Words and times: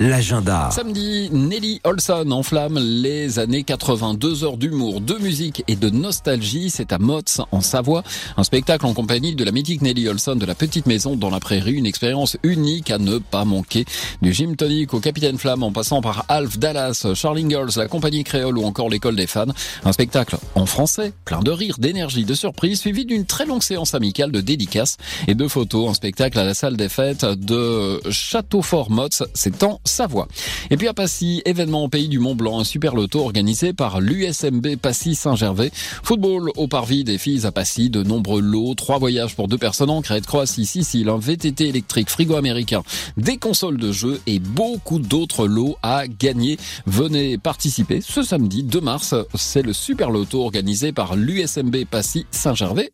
l'agenda. 0.00 0.70
Samedi, 0.72 1.30
Nelly 1.30 1.80
Olson 1.84 2.30
enflamme 2.32 2.78
les 2.78 3.38
années 3.38 3.62
80. 3.62 4.14
Deux 4.14 4.42
heures 4.42 4.56
d'humour, 4.56 5.00
de 5.00 5.14
musique 5.14 5.62
et 5.68 5.76
de 5.76 5.88
nostalgie. 5.88 6.70
C'est 6.70 6.92
à 6.92 6.98
Motz, 6.98 7.40
en 7.52 7.60
Savoie. 7.60 8.02
Un 8.36 8.42
spectacle 8.42 8.86
en 8.86 8.94
compagnie 8.94 9.36
de 9.36 9.44
la 9.44 9.52
mythique 9.52 9.82
Nelly 9.82 10.08
Olson 10.08 10.34
de 10.34 10.46
la 10.46 10.56
Petite 10.56 10.86
Maison 10.86 11.14
dans 11.14 11.30
la 11.30 11.38
Prairie. 11.38 11.74
Une 11.74 11.86
expérience 11.86 12.36
unique 12.42 12.90
à 12.90 12.98
ne 12.98 13.18
pas 13.18 13.44
manquer. 13.44 13.84
Du 14.20 14.32
Jim 14.32 14.54
Tonic 14.58 14.94
au 14.94 15.00
Capitaine 15.00 15.38
Flamme 15.38 15.62
en 15.62 15.70
passant 15.70 16.02
par 16.02 16.24
Alf 16.28 16.58
Dallas, 16.58 17.06
Charlie 17.14 17.48
Girls, 17.48 17.70
la 17.76 17.86
compagnie 17.86 18.24
créole 18.24 18.58
ou 18.58 18.64
encore 18.64 18.90
l'école 18.90 19.14
des 19.14 19.28
fans. 19.28 19.46
Un 19.84 19.92
spectacle 19.92 20.38
en 20.56 20.66
français, 20.66 21.12
plein 21.24 21.40
de 21.40 21.52
rire, 21.52 21.76
d'énergie, 21.78 22.24
de 22.24 22.34
surprise, 22.34 22.80
suivi 22.80 23.04
d'une 23.04 23.26
très 23.26 23.46
longue 23.46 23.62
séance 23.62 23.94
amicale 23.94 24.32
de 24.32 24.40
dédicaces 24.40 24.96
et 25.28 25.36
de 25.36 25.46
photos. 25.46 25.90
Un 25.90 25.94
spectacle 25.94 26.38
à 26.38 26.44
la 26.44 26.54
salle 26.54 26.76
des 26.76 26.88
fêtes 26.88 27.24
de 27.24 28.00
Châteaufort-Motz. 28.10 29.22
C'est 29.34 29.62
en 29.62 29.80
Savoie. 29.84 30.28
Et 30.70 30.76
puis 30.76 30.88
à 30.88 30.94
Passy, 30.94 31.42
événement 31.44 31.84
au 31.84 31.88
pays 31.88 32.08
du 32.08 32.18
Mont 32.18 32.34
Blanc, 32.34 32.60
un 32.60 32.64
super 32.64 32.94
loto 32.94 33.20
organisé 33.20 33.72
par 33.72 34.00
l'USMB 34.00 34.76
Passy 34.76 35.14
Saint-Gervais. 35.14 35.70
Football 36.02 36.50
au 36.56 36.68
parvis 36.68 37.04
des 37.04 37.18
filles 37.18 37.46
à 37.46 37.52
Passy, 37.52 37.90
de 37.90 38.02
nombreux 38.02 38.40
lots, 38.40 38.74
trois 38.74 38.98
voyages 38.98 39.36
pour 39.36 39.48
deux 39.48 39.58
personnes 39.58 39.90
en 39.90 40.02
Crète, 40.02 40.26
Croatie, 40.26 40.66
Sicile, 40.66 41.08
un 41.08 41.18
VTT 41.18 41.68
électrique, 41.68 42.10
frigo 42.10 42.36
américain, 42.36 42.82
des 43.16 43.36
consoles 43.36 43.78
de 43.78 43.92
jeux 43.92 44.20
et 44.26 44.38
beaucoup 44.38 44.98
d'autres 44.98 45.46
lots 45.46 45.76
à 45.82 46.06
gagner. 46.08 46.58
Venez 46.86 47.38
participer 47.38 48.00
ce 48.00 48.22
samedi 48.22 48.62
2 48.62 48.80
mars. 48.80 49.14
C'est 49.34 49.62
le 49.62 49.72
super 49.72 50.10
loto 50.10 50.42
organisé 50.42 50.92
par 50.92 51.16
l'USMB 51.16 51.84
Passy 51.90 52.26
Saint-Gervais 52.30 52.90